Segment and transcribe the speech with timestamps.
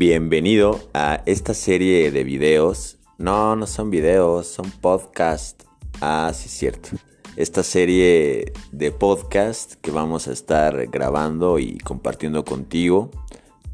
[0.00, 2.96] Bienvenido a esta serie de videos.
[3.18, 5.64] No, no son videos, son podcast.
[6.00, 6.88] Ah, sí, es cierto.
[7.36, 13.10] Esta serie de podcast que vamos a estar grabando y compartiendo contigo.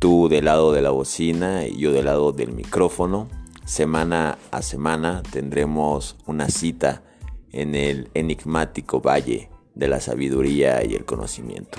[0.00, 3.29] Tú del lado de la bocina y yo del lado del micrófono.
[3.64, 7.04] Semana a semana tendremos una cita
[7.52, 11.78] en el enigmático valle de la sabiduría y el conocimiento.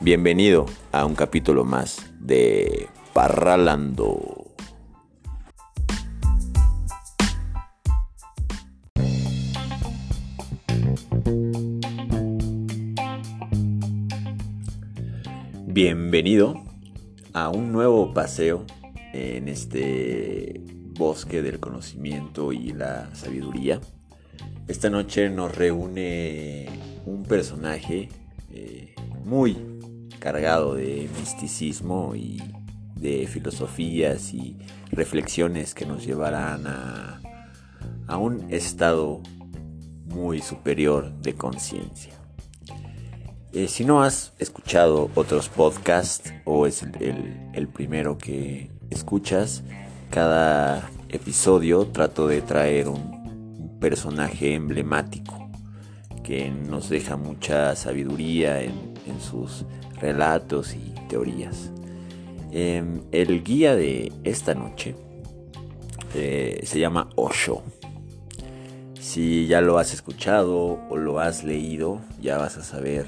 [0.00, 4.44] Bienvenido a un capítulo más de Parralando.
[15.64, 16.62] Bienvenido
[17.32, 18.66] a un nuevo paseo
[19.14, 20.60] en este
[20.98, 23.80] bosque del conocimiento y la sabiduría.
[24.68, 26.68] Esta noche nos reúne
[27.06, 28.10] un personaje
[28.52, 29.56] eh, muy
[30.18, 32.42] cargado de misticismo y
[32.96, 34.56] de filosofías y
[34.90, 37.20] reflexiones que nos llevarán a,
[38.06, 39.22] a un estado
[40.06, 42.14] muy superior de conciencia.
[43.52, 49.62] Eh, si no has escuchado otros podcasts o es el, el, primero que escuchas,
[50.10, 53.16] cada episodio trato de traer un,
[53.80, 55.50] personaje emblemático
[56.24, 59.66] que nos deja mucha sabiduría en, en sus
[60.00, 61.70] relatos y teorías.
[62.58, 64.94] Em, el guía de esta noche
[66.14, 67.62] eh, se llama Osho.
[68.98, 73.04] Si ya lo has escuchado o lo has leído, ya vas a saber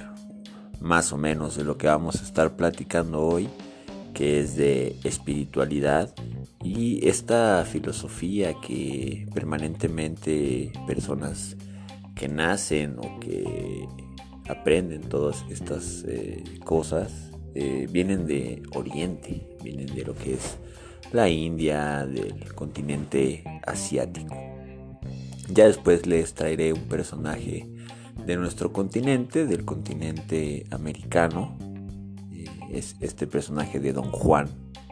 [0.83, 3.49] más o menos de lo que vamos a estar platicando hoy,
[4.13, 6.15] que es de espiritualidad
[6.63, 11.57] y esta filosofía que permanentemente personas
[12.15, 13.89] que nacen o que
[14.47, 20.59] aprenden todas estas eh, cosas eh, vienen de Oriente, vienen de lo que es
[21.13, 24.37] la India, del continente asiático.
[25.51, 27.67] Ya después les traeré un personaje
[28.27, 31.57] de nuestro continente, del continente americano.
[32.33, 34.49] Eh, es este personaje de Don Juan.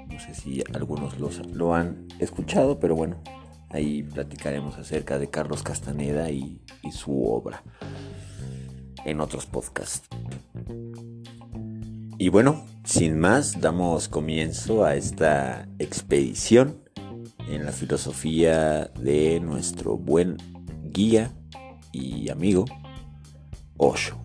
[0.09, 1.19] No sé si algunos
[1.53, 3.23] lo han escuchado, pero bueno,
[3.69, 7.63] ahí platicaremos acerca de Carlos Castaneda y su obra
[9.07, 10.09] en otros podcasts.
[12.19, 16.83] Y bueno, sin más, damos comienzo a esta expedición
[17.47, 20.39] en la filosofía de nuestro buen
[20.83, 21.31] guía
[21.93, 22.65] y amigo
[23.77, 24.17] Osho.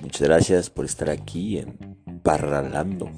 [0.00, 1.76] Muchas gracias por estar aquí en
[2.22, 3.10] Parralando.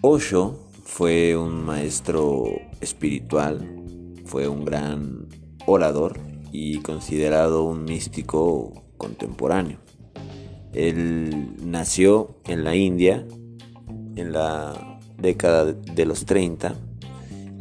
[0.00, 0.64] Osho
[0.96, 2.44] fue un maestro
[2.80, 3.68] espiritual,
[4.26, 5.26] fue un gran
[5.66, 6.20] orador
[6.52, 9.78] y considerado un místico contemporáneo.
[10.72, 13.26] Él nació en la India
[14.14, 16.76] en la década de los 30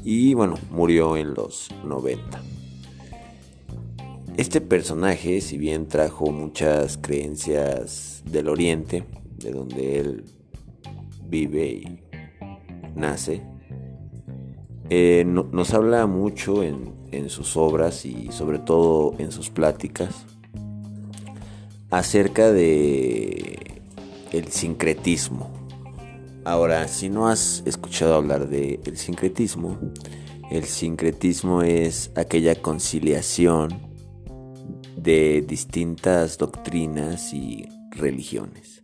[0.04, 2.40] y bueno, murió en los 90.
[4.38, 9.06] Este personaje, si bien trajo muchas creencias del oriente,
[9.38, 10.24] de donde él
[11.28, 12.03] vive y
[12.96, 13.42] nace,
[14.90, 16.94] eh, nos habla mucho en,
[17.30, 20.26] sus obras y sobre todo en sus pláticas
[21.92, 23.82] acerca de
[24.32, 25.52] el sincretismo.
[26.44, 29.78] Ahora, si no has escuchado hablar de el sincretismo,
[30.50, 33.70] el sincretismo es aquella conciliación
[34.98, 38.82] de distintas doctrinas y religiones.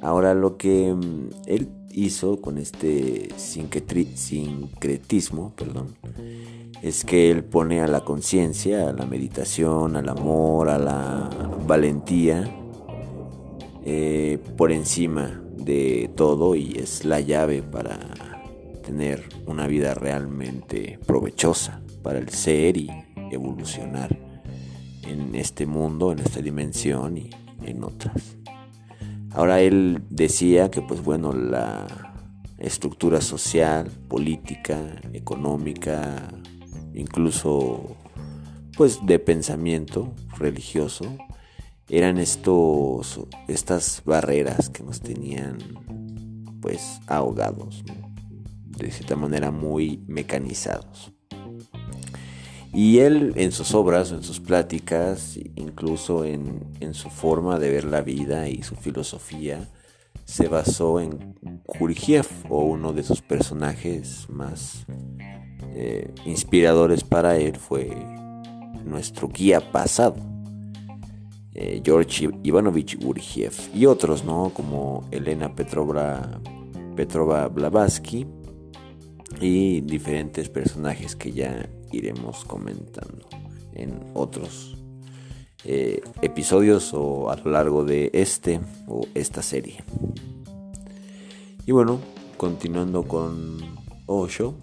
[0.00, 5.96] Ahora lo que mm, él hizo con este sincretismo, perdón,
[6.82, 11.30] es que él pone a la conciencia, a la meditación, al amor, a la
[11.66, 12.48] valentía
[13.84, 17.98] eh, por encima de todo y es la llave para
[18.82, 22.90] tener una vida realmente provechosa para el ser y
[23.30, 24.16] evolucionar
[25.02, 27.30] en este mundo, en esta dimensión y
[27.64, 28.36] en otras.
[29.32, 31.86] Ahora él decía que pues bueno, la
[32.58, 36.28] estructura social, política, económica,
[36.94, 37.96] incluso
[38.76, 41.04] pues de pensamiento religioso,
[41.88, 45.58] eran estos estas barreras que nos tenían
[46.60, 47.84] pues ahogados,
[48.66, 51.12] de cierta manera muy mecanizados.
[52.72, 58.00] Y él en sus obras, en sus pláticas, incluso en, su forma de ver la
[58.00, 59.68] vida y su filosofía,
[60.24, 61.34] se basó en
[61.66, 64.86] Gurdjieff o uno de sus personajes más
[65.74, 67.90] eh, inspiradores para él fue
[68.84, 70.16] nuestro guía pasado,
[71.54, 74.52] eh, George Ivanovich Gurdjieff y otros, ¿no?
[74.54, 76.40] Como Elena Petrova,
[76.94, 78.26] Petrova Blavatsky
[79.40, 83.28] y diferentes personajes que ya iremos comentando
[83.72, 84.76] en otros
[85.64, 89.84] eh, episodios o a lo largo de este o esta serie.
[91.66, 92.00] Y bueno,
[92.36, 93.58] continuando con
[94.06, 94.54] Osho,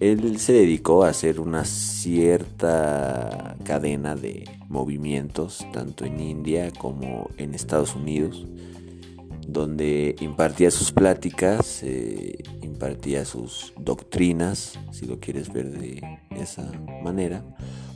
[0.00, 7.54] él se dedicó a hacer una cierta cadena de movimientos, tanto en India como en
[7.54, 8.46] Estados Unidos,
[9.52, 16.70] donde impartía sus pláticas, eh, impartía sus doctrinas, si lo quieres ver de esa
[17.02, 17.44] manera,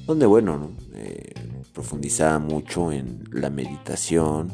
[0.06, 1.32] donde bueno, eh,
[1.72, 4.52] profundizaba mucho en la meditación,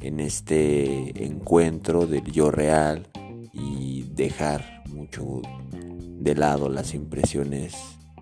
[0.00, 3.08] en este encuentro del yo real
[3.52, 5.42] y dejar mucho
[5.72, 7.74] de lado las impresiones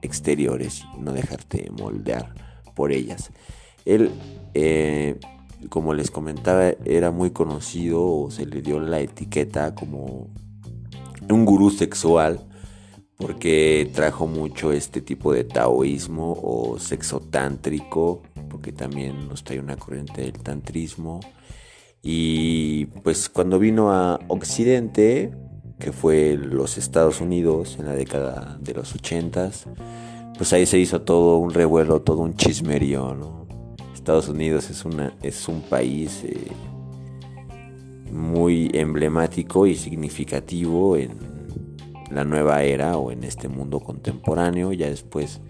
[0.02, 2.34] exteriores no dejarte moldear
[2.74, 3.30] por ellas.
[3.84, 4.10] Él,
[4.54, 5.18] eh,
[5.68, 10.28] como les comentaba, era muy conocido o se le dio la etiqueta como
[11.28, 12.46] un gurú sexual
[13.16, 19.76] porque trajo mucho este tipo de taoísmo o sexo tántrico, porque también nos trae una
[19.76, 21.20] corriente del tantrismo.
[22.02, 25.32] Y pues cuando vino a Occidente,
[25.78, 29.50] que fue los Estados Unidos en la década de los 80
[30.36, 33.45] pues ahí se hizo todo un revuelo, todo un chismerío, ¿no?
[34.06, 36.52] Estados Unidos es, una, es un país eh,
[38.12, 41.18] muy emblemático y significativo en
[42.12, 44.72] la nueva era o en este mundo contemporáneo.
[44.72, 45.40] Ya después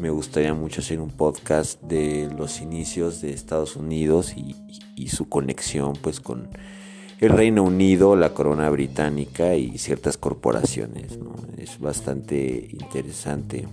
[0.00, 4.56] me gustaría mucho hacer un podcast de los inicios de Estados Unidos y,
[4.96, 6.48] y su conexión pues con
[7.20, 11.16] el Reino Unido, la corona británica y ciertas corporaciones.
[11.58, 13.68] Es bastante interesante.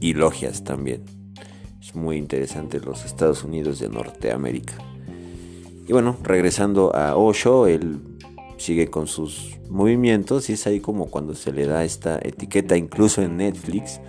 [0.00, 1.15] Y logias también.
[1.96, 4.74] Muy interesante los Estados Unidos de Norteamérica.
[5.88, 7.98] Y bueno, regresando a Osho, él
[8.58, 13.22] sigue con sus movimientos y es ahí como cuando se le da esta etiqueta, incluso
[13.22, 14.00] en Netflix.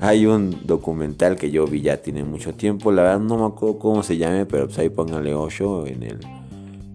[0.00, 3.78] Hay un documental que yo vi ya tiene mucho tiempo, la verdad no me acuerdo
[3.78, 6.20] cómo se llame, pero pues ahí póngale Osho en el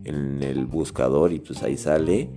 [0.06, 2.30] en el buscador y pues ahí sale.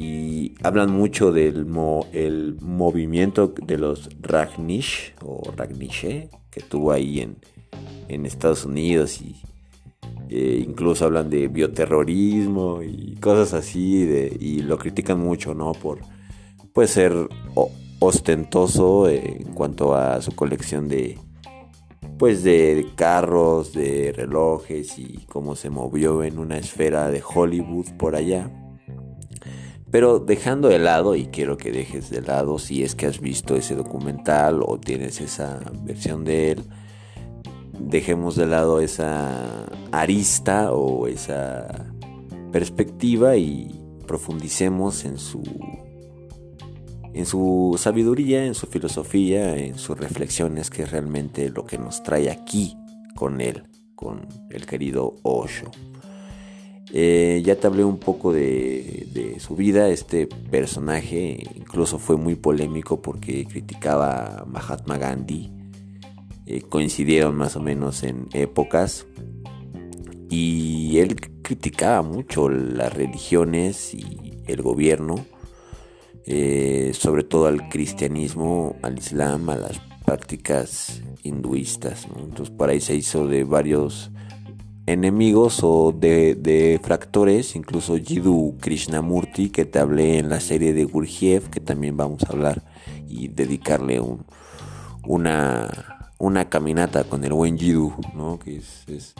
[0.00, 1.66] Y hablan mucho del
[2.12, 7.38] el movimiento de los Ragnish o Ragnishe que tuvo ahí en,
[8.06, 9.34] en Estados Unidos y
[10.30, 15.72] eh, incluso hablan de bioterrorismo y cosas así de, y lo critican mucho, ¿no?
[15.72, 15.98] Por
[16.72, 17.12] puede ser
[17.98, 21.18] ostentoso en cuanto a su colección de,
[22.18, 28.14] pues de carros, de relojes y cómo se movió en una esfera de Hollywood por
[28.14, 28.48] allá.
[29.90, 33.56] Pero dejando de lado, y quiero que dejes de lado si es que has visto
[33.56, 36.64] ese documental o tienes esa versión de él,
[37.78, 41.86] dejemos de lado esa arista o esa
[42.52, 43.70] perspectiva y
[44.06, 45.42] profundicemos en su
[47.14, 52.02] en su sabiduría, en su filosofía, en sus reflexiones, que es realmente lo que nos
[52.02, 52.76] trae aquí
[53.16, 53.64] con él,
[53.96, 55.70] con el querido Osho.
[56.92, 63.00] Eh, ya te hablé un poco de, su vida, este personaje incluso fue muy polémico
[63.02, 65.50] porque criticaba a Mahatma Gandhi,
[66.46, 69.06] eh, coincidieron más o menos en épocas.
[70.30, 75.24] Y él criticaba mucho las religiones y el gobierno
[76.30, 82.06] eh, sobre todo al cristianismo, al islam, a las prácticas hinduistas.
[82.18, 84.10] Entonces por ahí se hizo de varios
[84.92, 90.84] enemigos o de, de, fractores, incluso Jiddu Krishnamurti, que te hablé en la serie de
[90.84, 92.62] Gurdjieff, que también vamos a hablar
[93.06, 94.24] y dedicarle un,
[95.06, 98.38] una, una caminata con el buen Jiddu, ¿no?
[98.38, 99.14] que es, es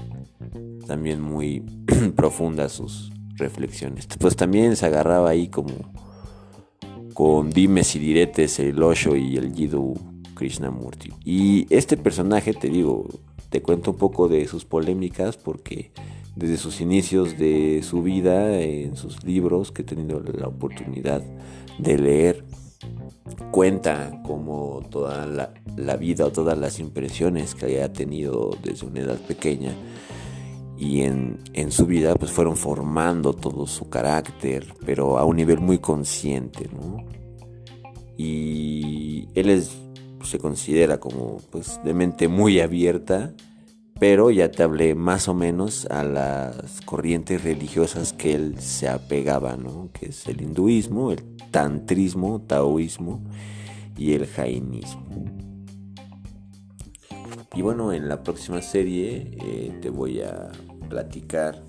[0.87, 1.63] también muy
[2.17, 4.07] profunda sus reflexiones.
[4.19, 5.73] Pues también se agarraba ahí como
[7.15, 9.95] con dimes y diretes el Osho y el Jiddu
[10.35, 11.13] Krishnamurti.
[11.25, 13.09] Y este personaje, te digo,
[13.51, 15.91] te cuento un poco de sus polémicas porque
[16.37, 21.23] desde sus inicios de su vida, en sus libros que he tenido la oportunidad
[21.79, 22.45] de leer,
[23.51, 29.19] cuenta como toda la, vida o todas las impresiones que haya tenido desde una edad
[29.19, 29.73] pequeña
[30.77, 35.59] y en, en, su vida pues fueron formando todo su carácter, pero a un nivel
[35.59, 37.05] muy consciente, ¿no?
[38.17, 39.77] Y él es,
[40.23, 43.35] se considera como pues de mente muy abierta
[43.99, 49.57] pero ya te hablé más o menos a las corrientes religiosas que él se apegaba,
[49.57, 49.91] ¿no?
[49.93, 51.21] que es el hinduismo, el
[51.51, 53.21] tantrismo, taoísmo
[53.97, 55.05] y el jainismo.
[57.55, 60.53] Y bueno, en la próxima serie eh, te voy a
[60.89, 61.65] platicar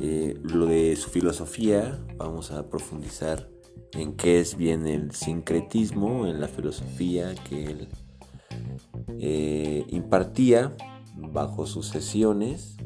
[0.00, 3.48] eh, lo de su filosofía, vamos a profundizar
[3.92, 7.88] en qué es bien el sincretismo, en la filosofía que él
[9.18, 10.74] eh, impartía
[11.16, 12.76] bajo sus sesiones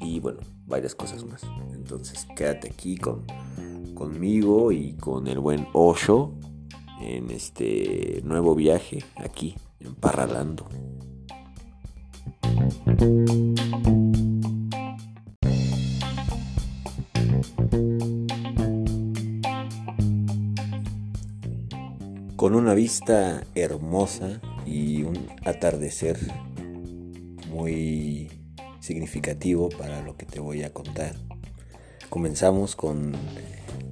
[0.00, 1.42] y bueno, varias cosas más.
[1.72, 3.24] Entonces quédate aquí con,
[3.94, 6.34] conmigo y con el buen Osho
[7.00, 10.66] en este nuevo viaje aquí en Parralando.
[22.40, 26.18] Con una vista hermosa y un atardecer
[27.50, 28.30] muy
[28.80, 31.16] significativo para lo que te voy a contar.
[32.08, 33.12] Comenzamos con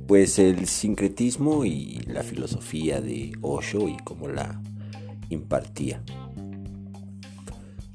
[0.07, 4.62] pues el sincretismo y la filosofía de Osho y cómo la
[5.28, 6.02] impartía.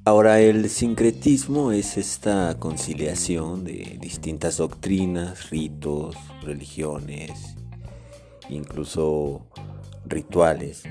[0.06, 7.56] Ahora el sincretismo es esta conciliación de distintas doctrinas, ritos, religiones,
[8.50, 9.48] incluso
[10.14, 10.84] rituales,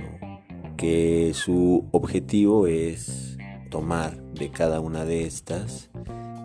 [0.77, 3.37] que su objetivo es
[3.71, 5.91] tomar de cada una de estas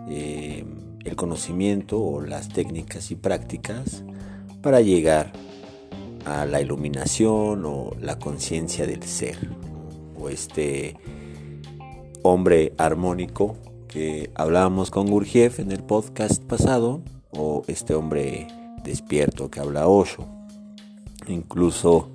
[0.08, 0.64] eh,
[1.04, 4.04] el conocimiento o las técnicas y prácticas
[4.62, 5.32] para llegar
[6.24, 9.38] a la iluminación o la conciencia del ser
[10.18, 10.96] o este
[12.22, 13.56] hombre armónico
[13.88, 18.46] que hablábamos con Gurjev en el podcast pasado o este hombre
[18.84, 20.26] despierto que habla Osho.
[21.26, 22.10] Incluso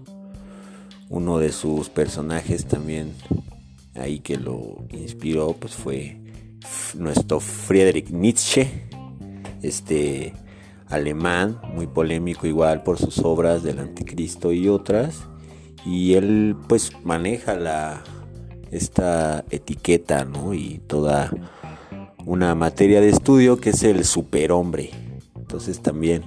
[1.10, 3.13] uno de sus personajes también
[3.95, 6.19] ahí que lo inspiró pues fue
[6.95, 8.69] nuestro Friedrich Nietzsche,
[9.62, 10.33] este
[10.88, 15.27] alemán, muy polémico igual por sus obras del anticristo y otras,
[15.86, 18.03] y él pues maneja la
[18.72, 20.53] esta etiqueta, ¿no?
[20.53, 21.31] Y toda
[22.25, 24.89] una materia de estudio que es el superhombre.
[25.36, 26.24] Entonces también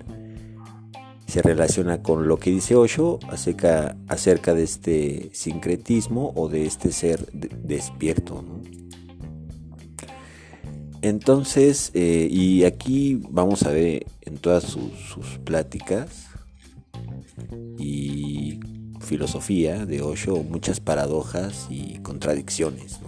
[1.27, 7.31] se relaciona con lo que dice Osho acerca, de este sincretismo o de este ser
[7.33, 8.45] despierto.
[11.03, 16.27] Entonces, eh, y aquí vamos a ver en todas sus, pláticas
[17.79, 18.59] y
[19.01, 23.01] filosofía de Osho muchas paradojas y contradicciones.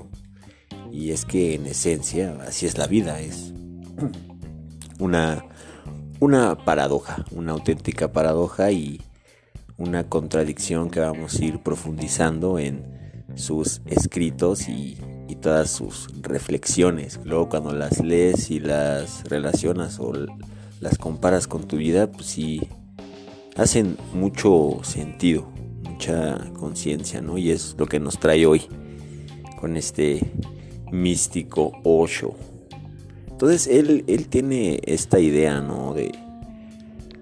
[0.93, 3.53] Y es que en esencia así es la vida, es
[4.99, 5.45] una
[6.21, 9.01] una paradoja, una auténtica paradoja y
[9.77, 12.85] una contradicción que vamos a ir profundizando en
[13.37, 14.99] sus escritos y,
[15.41, 17.21] todas sus reflexiones.
[17.23, 20.13] Luego cuando las lees y las relacionas o
[20.81, 22.69] las comparas con tu vida, pues sí
[23.55, 25.49] hacen mucho sentido,
[25.85, 27.39] mucha conciencia, ¿no?
[27.39, 28.63] Y es lo que nos trae hoy
[29.61, 30.33] con este
[30.91, 32.35] místico Osho.
[33.39, 35.95] Entonces él, él tiene esta idea, ¿no?
[35.95, 36.11] De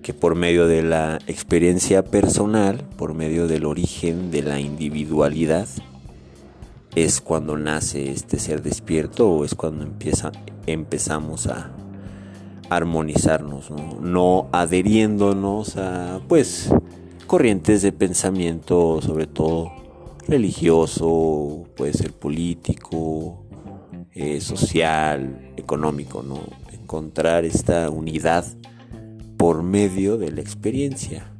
[0.00, 5.68] que por medio de la experiencia personal, por medio del origen de la individualidad,
[6.94, 9.86] es cuando nace este ser despierto o es cuando
[10.66, 11.70] empezamos a
[12.70, 13.98] armonizarnos, ¿no?
[14.00, 16.70] no adheriéndonos a pues
[17.26, 19.70] corrientes de pensamiento, sobre todo
[20.26, 23.45] religioso, puede ser político,
[24.18, 26.40] eh, social, económico, ¿no?
[26.72, 28.46] Encontrar esta unidad
[29.36, 31.30] por medio de la experiencia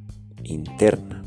[0.45, 1.23] interna.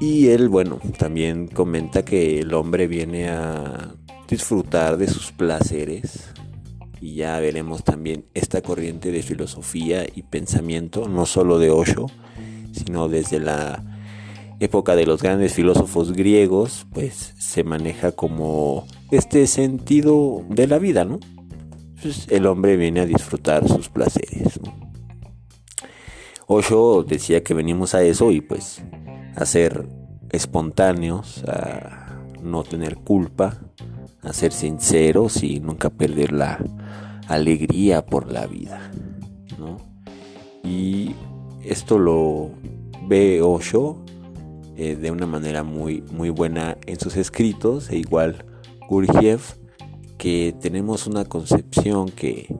[0.00, 3.94] Y él, bueno, también comenta que el hombre viene a
[4.28, 6.28] disfrutar de sus placeres.
[7.00, 12.04] Y ya veremos también esta corriente de filosofía y pensamiento, no solo de Osho,
[12.72, 13.82] sino desde la
[14.60, 21.04] época de los grandes filósofos griegos, pues se maneja como este sentido de la vida,
[21.04, 21.20] ¿no?
[22.02, 24.58] Pues el hombre viene a disfrutar sus placeres.
[24.62, 24.74] ¿no?
[26.46, 28.82] Osho decía que venimos a eso y pues
[29.36, 29.86] a ser
[30.30, 33.60] espontáneos, a no tener culpa,
[34.22, 36.58] a ser sinceros y nunca perder la
[37.28, 38.90] alegría por la vida,
[39.58, 39.76] ¿no?
[40.64, 41.14] Y
[41.62, 42.50] esto lo
[43.06, 44.02] ve Osho
[44.76, 48.46] eh, de una manera muy, muy buena en sus escritos e igual
[48.92, 49.54] Gurdjieff
[50.18, 52.54] que tenemos una concepción que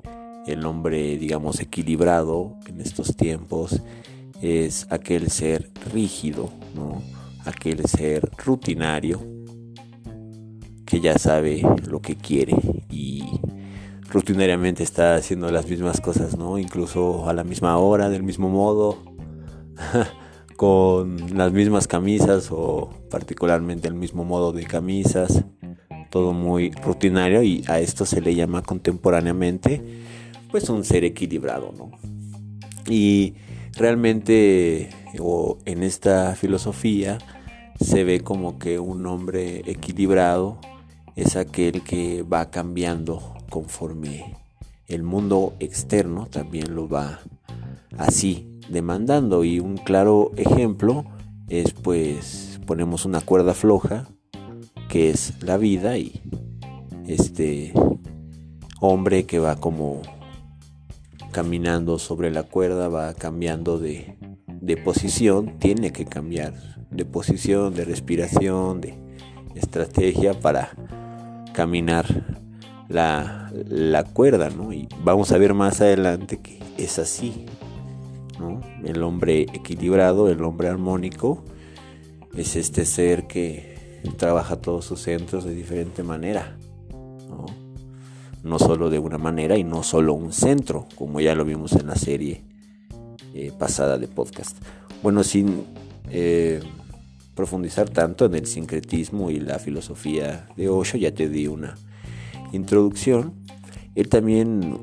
[0.47, 3.83] el hombre digamos equilibrado en estos tiempos
[4.41, 7.03] es aquel ser rígido, ¿no?
[7.45, 9.21] aquel ser rutinario
[10.87, 12.57] que ya sabe lo que quiere
[12.89, 13.25] y
[14.09, 16.59] rutinariamente está haciendo las mismas cosas, ¿no?
[16.59, 19.03] Incluso a la misma hora, del mismo modo,
[20.57, 25.45] con las mismas camisas o particularmente el mismo modo de camisas,
[26.12, 29.83] todo muy rutinario y a esto se le llama contemporáneamente
[30.50, 31.90] pues un ser equilibrado, ¿no?
[32.87, 33.33] Y
[33.75, 37.16] realmente o en esta filosofía
[37.81, 40.59] se ve como que un hombre equilibrado
[41.16, 44.37] es aquel que va cambiando conforme
[44.88, 47.21] el mundo externo también lo va
[47.97, 51.07] así demandando y un claro ejemplo
[51.49, 54.09] es pues ponemos una cuerda floja
[54.92, 56.20] que es la vida y
[57.06, 57.72] este
[58.78, 60.02] hombre que va como
[61.30, 66.52] caminando sobre la cuerda va cambiando de, de posición tiene que cambiar
[66.90, 68.99] de posición de respiración de
[69.54, 70.68] estrategia para
[71.54, 72.04] caminar
[72.90, 74.75] la, la cuerda, ¿no?
[74.75, 77.46] Y vamos a ver más adelante que es así,
[78.38, 78.61] ¿no?
[78.84, 81.42] El hombre equilibrado, el hombre armónico,
[82.37, 83.72] es este ser que
[84.16, 86.56] trabaja todos sus centros de diferente manera,
[87.28, 87.47] ¿no?
[88.42, 91.87] No solo de una manera y no solo un centro, como ya lo vimos en
[91.87, 92.42] la serie
[93.35, 94.56] eh, pasada de podcast.
[95.02, 95.64] Bueno, sin
[96.11, 96.61] eh,
[97.35, 101.76] profundizar tanto en el sincretismo y la filosofía de Osho, ya te di una
[102.52, 103.35] introducción,
[103.94, 104.78] él también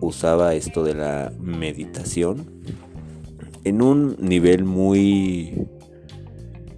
[0.00, 2.46] usaba esto de la meditación
[3.64, 5.66] en un nivel muy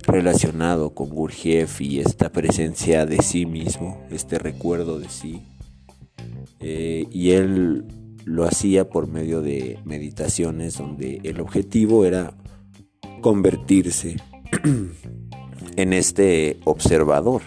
[0.07, 5.43] relacionado con Gurdjieff y esta presencia de sí mismo, este recuerdo de sí.
[6.61, 7.85] Eh, y él
[8.25, 12.35] lo hacía por medio de meditaciones donde el objetivo era
[13.21, 14.17] convertirse
[15.77, 17.43] en este observador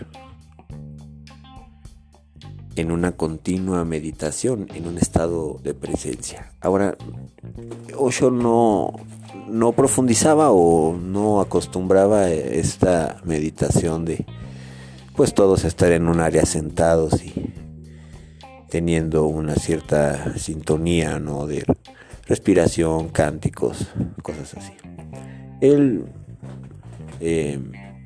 [2.80, 6.54] en una continua meditación, en un estado de presencia.
[6.62, 6.98] Ahora,
[7.98, 8.94] Osho no,
[9.50, 14.26] no profundizaba o no acostumbraba esta meditación de
[15.16, 17.54] pues todos estar en un área sentados y
[18.70, 21.48] teniendo una cierta sintonía ¿no?
[21.48, 21.66] de
[22.28, 23.88] respiración, cánticos,
[24.24, 24.72] cosas así.
[25.60, 26.06] Él
[27.20, 27.60] eh,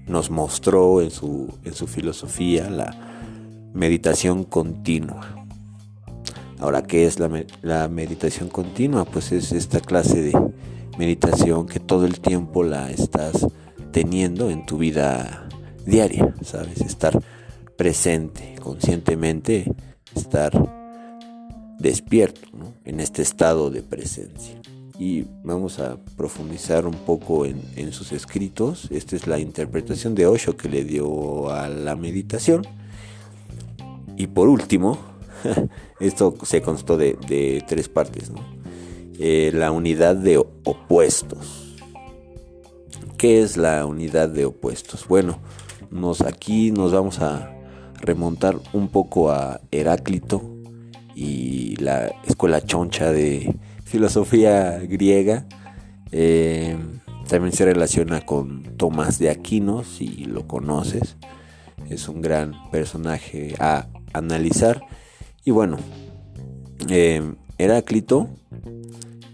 [0.08, 3.13] nos mostró en su, en su filosofía la
[3.74, 5.46] meditación continua.
[6.60, 9.06] Ahora, ¿qué es la, meditación continua?
[9.06, 10.52] Pues es esta clase de
[10.98, 13.48] meditación que todo el tiempo la estás
[13.92, 15.50] teniendo en tu vida
[15.86, 16.80] diaria, ¿sabes?
[16.82, 17.20] Estar
[17.76, 19.74] presente, conscientemente,
[20.16, 20.54] estar
[21.80, 22.48] despierto
[22.86, 24.62] en este estado de presencia.
[24.98, 28.88] Y vamos a profundizar un poco en, en sus escritos.
[28.92, 32.66] Esta es la interpretación de Osho que le dio a la meditación
[34.18, 34.98] y por último,
[36.00, 38.32] esto se constó de, tres partes,
[39.20, 41.76] eh, la unidad de opuestos.
[43.18, 45.08] ¿Qué es la unidad de opuestos?
[45.08, 45.40] Bueno,
[45.90, 47.54] nos, aquí nos vamos a
[48.02, 50.42] remontar un poco a Heráclito
[51.16, 55.46] y la escuela choncha de filosofía griega.
[56.12, 56.78] Eh,
[57.28, 61.16] también se relaciona con Tomás de Aquino, si lo conoces.
[61.90, 64.86] Es un gran personaje a analizar.
[65.44, 65.78] Y bueno,
[66.90, 67.22] eh,
[67.58, 68.30] Heráclito,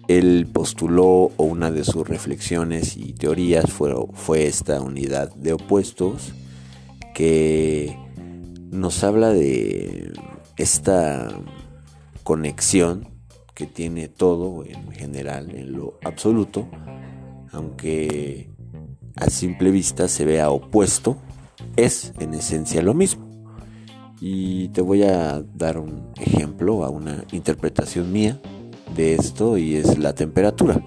[0.08, 6.34] él postuló o una de sus reflexiones y teorías fue, fue esta unidad de opuestos
[7.14, 7.98] que
[8.72, 10.14] nos habla de
[10.58, 11.30] esta
[12.24, 13.08] conexión
[13.54, 16.68] que tiene todo en general, en lo absoluto,
[17.52, 18.50] aunque
[19.16, 21.18] a simple vista se vea opuesto,
[21.76, 23.29] es en esencia lo mismo.
[24.22, 28.40] Y te voy a dar un ejemplo a una interpretación mía
[28.96, 30.84] de esto y es la temperatura.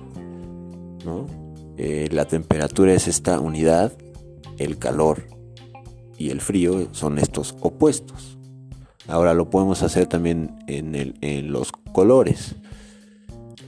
[1.78, 3.92] Eh, la temperatura es esta unidad,
[4.58, 5.22] el calor
[6.18, 8.38] y el frío son estos opuestos.
[9.08, 12.54] Ahora lo podemos hacer también en los colores.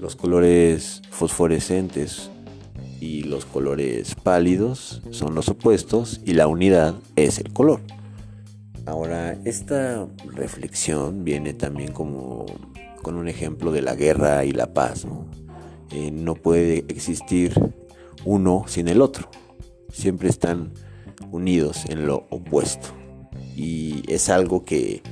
[0.01, 2.31] Los colores fosforescentes
[3.01, 7.81] y los colores pálidos son los opuestos y la unidad es el color.
[8.87, 12.47] Ahora, esta reflexión viene también como
[13.03, 15.05] con un ejemplo de la guerra y la paz.
[15.05, 15.27] ¿no?
[15.91, 17.53] Eh, no puede existir
[18.25, 19.29] uno sin el otro.
[19.93, 20.73] Siempre están
[21.31, 22.89] unidos en lo opuesto.
[23.57, 25.03] Y es algo que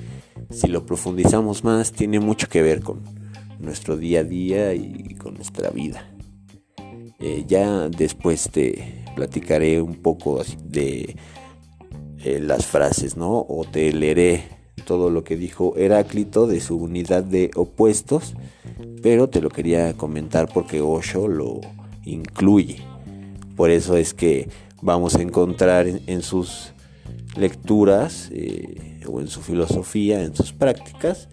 [0.50, 3.02] si lo profundizamos más tiene mucho que ver con
[3.58, 6.12] nuestro día a día y con nuestra vida.
[7.24, 11.14] Eh, ya después te platicaré un poco de
[12.24, 13.44] eh, las frases, ¿no?
[13.48, 14.44] O te leeré
[14.86, 18.34] todo lo que dijo Heráclito de su unidad de opuestos,
[19.02, 21.60] pero te lo quería comentar porque Osho lo
[22.04, 22.82] incluye.
[23.56, 24.48] Por eso es que
[24.80, 26.72] vamos a encontrar en, sus
[27.36, 31.28] lecturas eh, o en su filosofía, en sus prácticas,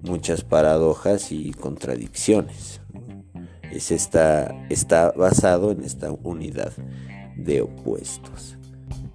[0.00, 2.80] muchas paradojas y contradicciones.
[3.72, 6.72] Es esta, está basado en esta unidad
[7.36, 8.55] de opuestos.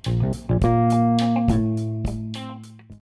[0.03, 1.70] Thank you.